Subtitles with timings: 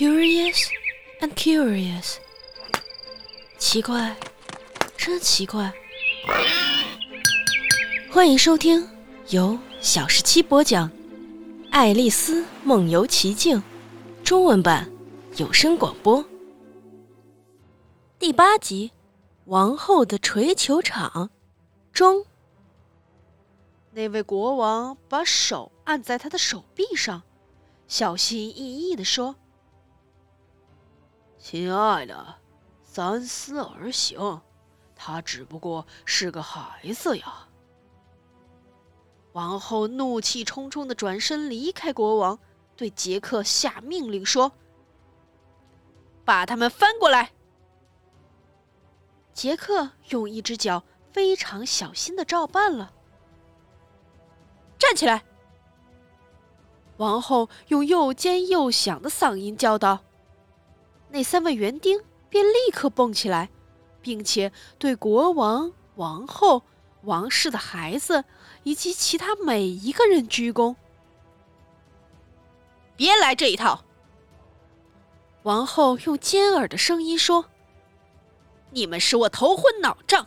[0.00, 0.70] Curious
[1.20, 2.16] and curious，
[3.58, 4.16] 奇怪，
[4.96, 5.70] 真奇怪。
[8.10, 8.88] 欢迎收听
[9.28, 10.88] 由小十七播讲
[11.70, 13.58] 《爱丽丝梦游奇境》
[14.24, 14.90] 中文版
[15.36, 16.24] 有声广播
[18.18, 18.92] 第八集
[19.44, 21.28] 《王后的锤球场》
[21.92, 22.24] 中。
[23.90, 27.22] 那位国王把手按在他的手臂上，
[27.86, 29.36] 小心翼翼地说
[31.42, 32.36] ：“亲爱的，
[32.84, 34.42] 三思而行，
[34.94, 37.48] 他只不过是个孩子呀。”
[39.32, 42.38] 王后怒气冲冲的转身离开国王，
[42.76, 44.52] 对杰克下命令说
[46.26, 47.32] ：“把他们翻过来。”
[49.32, 52.92] 杰克用一只脚非常小心的照办了。
[54.78, 55.24] 站起来！
[56.98, 60.00] 王后用又尖又响的嗓音叫道。
[61.10, 63.50] 那三位园丁便立刻蹦起来，
[64.00, 66.62] 并且对国王、王后、
[67.02, 68.24] 王室的孩子
[68.62, 70.76] 以及其他每一个人鞠躬。
[72.96, 73.84] 别来这一套！
[75.42, 77.46] 王后用尖耳的声音说
[78.70, 80.26] ：“你们使我头昏脑胀。”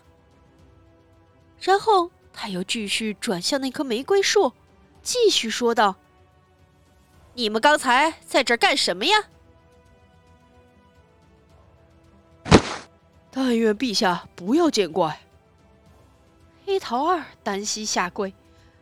[1.60, 2.12] 然后。
[2.36, 4.54] 他又继续转向那棵玫瑰树，
[5.04, 5.98] 继续说道
[7.36, 9.26] ：“你们刚才在这儿干什么呀？”
[13.36, 15.20] 但愿陛下不要见怪。
[16.66, 18.32] 黑桃二单膝下跪，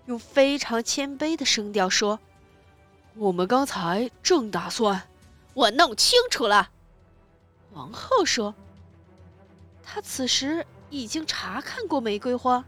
[0.08, 2.20] 用非常谦卑的声调说
[3.16, 5.08] ：“我们刚才正打算……
[5.54, 6.70] 我弄清楚了。”
[7.72, 8.54] 王后说
[9.82, 12.66] ：“她此时已经查看过玫瑰花。”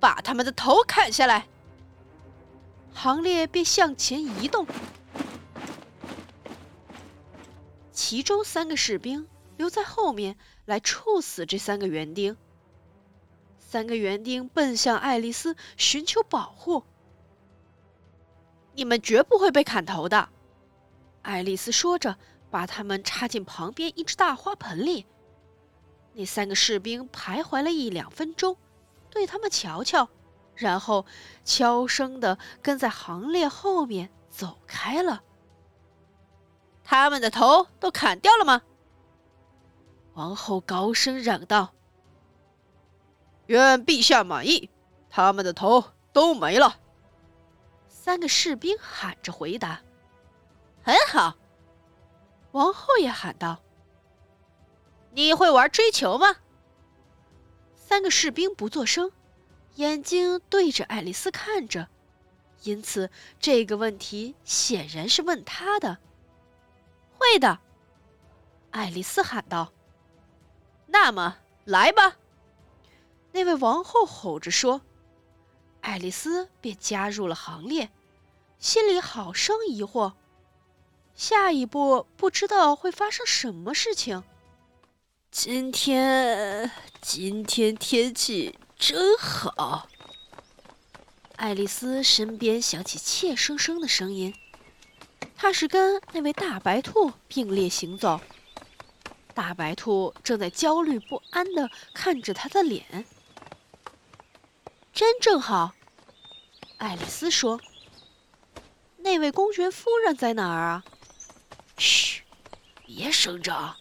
[0.00, 1.48] 把他们的头砍下来，
[2.94, 4.64] 行列便向前移动。
[7.92, 9.26] 其中三个士兵
[9.58, 12.34] 留在后面来处死这三个园丁。
[13.58, 16.84] 三个园丁奔向爱丽丝寻求保护。
[18.72, 20.30] 你们绝不会被砍头的，
[21.20, 22.16] 爱丽丝说着，
[22.50, 25.04] 把他们插进旁边一只大花盆里。
[26.14, 28.56] 那三个士兵徘徊了一两分钟。
[29.10, 30.08] 对他们瞧瞧，
[30.54, 31.04] 然后
[31.44, 35.22] 悄声的跟在行列后面走开了。
[36.84, 38.62] 他们的头都砍掉了吗？
[40.18, 41.72] 王后高声嚷道
[43.46, 44.68] ：“愿陛下满意，
[45.08, 46.80] 他们的头都没了。”
[47.88, 49.80] 三个士兵喊着回答
[50.82, 51.36] ：“很好。”
[52.50, 53.60] 王后也喊道
[55.14, 56.34] ：“你会玩追球吗？”
[57.76, 59.12] 三个士兵不作声，
[59.76, 61.86] 眼睛对着爱丽丝看着，
[62.64, 63.08] 因此
[63.38, 65.98] 这个问题显然是问他的。
[67.16, 67.60] 会的，
[68.72, 69.72] 爱丽丝喊道。
[70.88, 72.16] 那么来吧，
[73.32, 74.80] 那位王后吼着说。
[75.80, 77.90] 爱丽丝便加入了行列，
[78.58, 80.14] 心里好生疑惑，
[81.14, 84.24] 下一步不知道会发生什么事情。
[85.30, 89.88] 今天，今天天气真好。
[91.36, 94.34] 爱丽丝身边响起怯生生的声音，
[95.36, 98.20] 她是跟那位大白兔并列行走。
[99.38, 103.06] 大白兔正在焦虑不安地看着他的脸。
[104.92, 105.74] 真正好，
[106.78, 107.60] 爱丽丝说
[108.98, 110.84] ：“那位公爵夫人在哪儿啊？”
[111.78, 112.22] 嘘，
[112.84, 113.76] 别声张。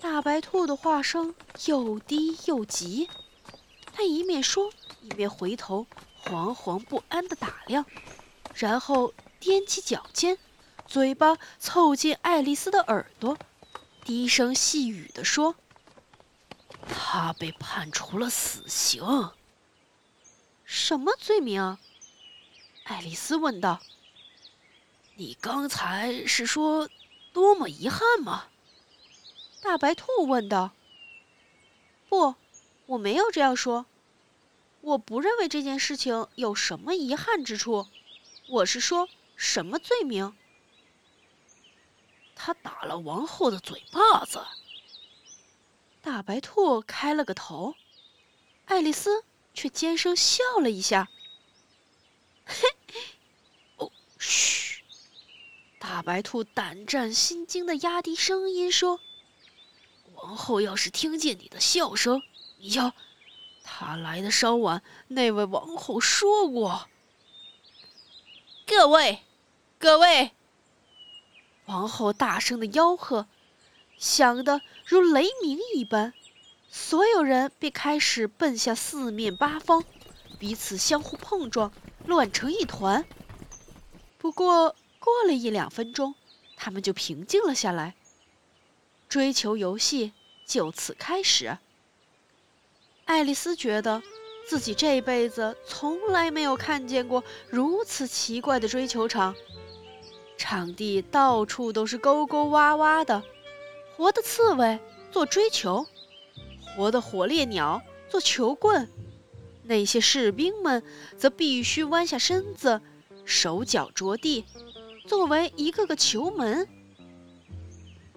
[0.00, 1.32] 大白兔的话声
[1.66, 3.08] 又低又急，
[3.92, 4.72] 他一面说，
[5.02, 5.86] 一面回头，
[6.24, 7.86] 惶惶不安地打量，
[8.56, 10.36] 然后踮起脚尖，
[10.84, 13.38] 嘴巴凑近爱丽丝的耳朵，
[14.06, 15.56] 低声细语地说
[16.88, 19.32] ：“他被判处了死刑。
[20.64, 21.76] ”“什么罪名？”
[22.86, 23.82] 爱丽丝问道。
[25.18, 26.88] “你刚才是说
[27.32, 28.44] 多么遗憾吗？”
[29.60, 30.70] 大白兔问道
[32.08, 32.36] ：“不，
[32.86, 33.86] 我没有这样说。
[34.82, 37.88] 我不认为这件事情有什么遗憾之处。
[38.46, 40.36] 我是说，什么罪名？
[42.36, 44.46] 他打了王后的嘴巴子。”
[46.00, 47.74] 大白兔开了个头，
[48.66, 49.24] 爱丽丝
[49.54, 51.08] 却尖声笑了一下。
[52.46, 52.68] “嘿，
[53.78, 54.84] 哦，嘘！”
[55.80, 59.00] 大白兔胆战心惊的压低声音说。
[60.14, 62.22] 王后要是听见你的笑声，
[62.58, 62.92] 你瞧，
[63.62, 64.82] 她来的稍晚。
[65.08, 66.88] 那位王后说过
[68.66, 69.22] ：“各位，
[69.78, 70.32] 各位。”
[71.66, 73.26] 王后大声的吆喝，
[73.98, 76.12] 响得如雷鸣一般，
[76.70, 79.84] 所有人便开始奔向四面八方，
[80.38, 81.72] 彼此相互碰撞，
[82.06, 83.04] 乱成一团。
[84.18, 86.14] 不过过了一两分钟，
[86.56, 87.94] 他们就平静了下来。
[89.08, 90.12] 追求游戏
[90.46, 91.58] 就此开始。
[93.04, 94.02] 爱丽丝觉得
[94.48, 99.34] 自己这辈子从来没有看见过如此奇怪的追球场。
[100.36, 103.22] 场地到处都是沟沟洼洼的，
[103.96, 104.78] 活的刺猬
[105.10, 105.86] 做追球，
[106.76, 108.88] 活的火烈鸟做球棍，
[109.62, 110.82] 那些士兵们
[111.16, 112.80] 则必须弯下身子，
[113.24, 114.44] 手脚着地，
[115.06, 116.68] 作为一个个球门。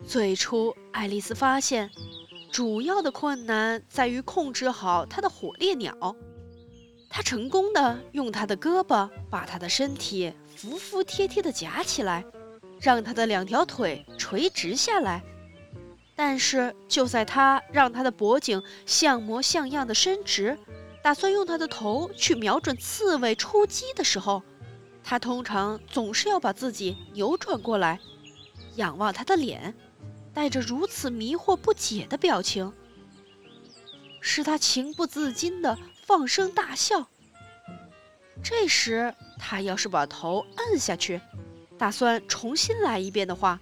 [0.06, 1.90] 最初，爱丽丝发现，
[2.52, 6.16] 主要的困难在于控制好她的火烈鸟。
[7.10, 12.26] 她成功的用她的胳膊把她的身体服服帖帖的夹起来，
[12.82, 15.24] 让他的两条腿垂直下来。
[16.18, 20.60] 但是，就在他让他的脖颈像模像样的伸直，
[21.02, 24.44] 打算用他的头去瞄准刺猬出击的时候，
[25.02, 27.98] 他通常总是要把自己扭转过来，
[28.76, 29.74] 仰望他的脸。
[30.34, 32.74] 带着如此迷惑不解的表情，
[34.20, 37.08] 使他情不自禁地放声大笑。
[38.44, 41.20] 这时，他要是把头按下去，
[41.78, 43.60] 打算重新来一遍的话，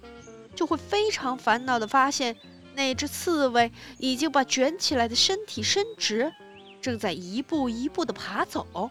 [0.54, 2.36] 就会非常烦恼地发现，
[2.74, 6.32] 那只刺猬已经把卷起来的身体伸直，
[6.80, 8.90] 正在一步一步地爬走。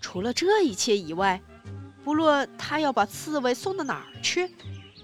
[0.00, 1.40] 除了这一切以外，
[2.02, 4.50] 不论他要把刺猬送到哪儿去。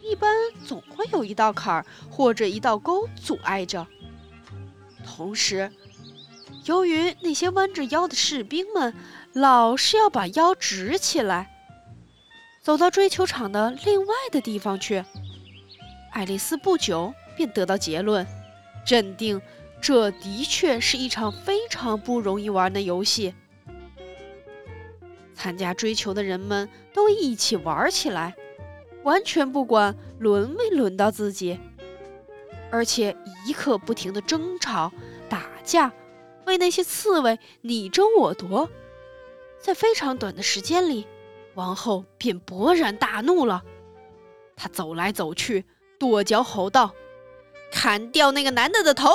[0.02, 0.30] 一般
[0.66, 3.86] 总会有一道坎儿或者一道沟阻碍着。
[5.02, 5.72] 同时，
[6.66, 8.94] 由于那些弯着腰的士兵们
[9.34, 11.50] 老是要把腰直起来，
[12.62, 15.04] 走到追球场的另外的地方去，
[16.12, 18.24] 爱丽丝不久便得到结论，
[18.86, 19.42] 认定
[19.80, 23.34] 这的确是一场非常不容易玩的游戏。
[25.34, 28.34] 参加追求的人们都一起玩起来。
[29.02, 31.58] 完全不管轮没轮到自己，
[32.70, 33.14] 而且
[33.46, 34.90] 一刻不停的争吵、
[35.28, 35.92] 打架，
[36.46, 38.70] 为那些刺猬你争我夺。
[39.64, 41.06] 在非常短的时间里，
[41.54, 43.64] 王后便勃然大怒了。
[44.54, 45.64] 她走来走去，
[45.98, 46.92] 跺脚吼道
[47.72, 49.08] ：“砍掉那个男的的头，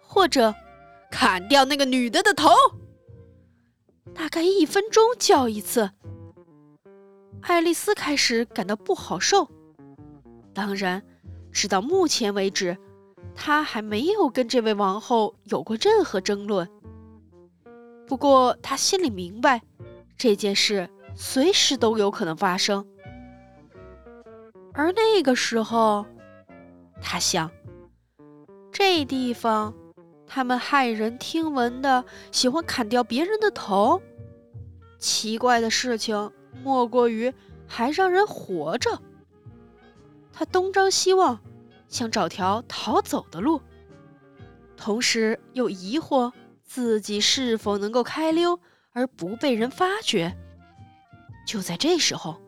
[0.00, 0.52] 或者
[1.12, 2.50] 砍掉那个女的的头。”
[4.12, 5.92] 大概一分钟叫一次。
[7.42, 9.48] 爱丽丝开始感到不好受。
[10.52, 11.04] 当然，
[11.52, 12.76] 直到目前为止，
[13.36, 16.68] 她还没有跟这位王后有过任何争论。
[18.10, 19.62] 不过，他心里明白，
[20.18, 22.84] 这件事随时都有可能发生。
[24.72, 26.04] 而那个时候，
[27.00, 27.48] 他想，
[28.72, 29.72] 这地方，
[30.26, 34.02] 他们骇人听闻的喜欢砍掉别人的头，
[34.98, 36.32] 奇怪的事情。
[36.64, 37.32] 莫过于
[37.68, 39.00] 还让人活着。
[40.32, 41.38] 他东张西望，
[41.86, 43.62] 想找条逃走的路，
[44.76, 46.32] 同时又疑惑
[46.72, 48.60] 自己是否能够开溜
[48.92, 50.36] 而不被人发觉。
[51.44, 52.40] 就在这时候，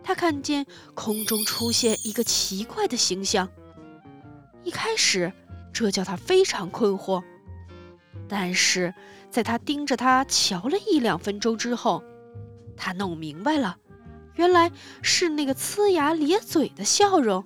[0.00, 3.48] 他看见空中出现一个奇怪的形象。
[4.62, 5.32] 一开始，
[5.72, 7.20] 这叫他非常困惑，
[8.28, 8.94] 但是
[9.28, 12.04] 在他盯着他瞧了一两分钟之后，
[12.76, 13.76] 他弄明白了，
[14.36, 14.70] 原来
[15.02, 17.44] 是那个呲牙咧嘴的笑容。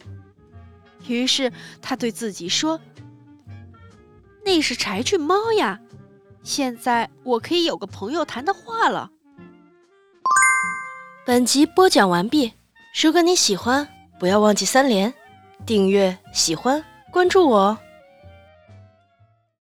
[1.06, 1.50] 于是
[1.80, 2.78] 他对自己说
[4.44, 5.80] ：“那是柴郡猫呀，
[6.48, 9.10] 现在我可以有个朋友谈的话了。”
[11.26, 12.54] 本集播讲完毕。
[13.02, 13.86] 如果你喜欢，
[14.18, 15.12] 不要忘记三连、
[15.66, 17.78] 订阅、喜欢、关注我哦。